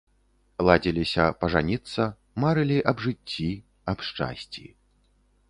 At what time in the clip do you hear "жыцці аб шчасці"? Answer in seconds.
3.07-4.65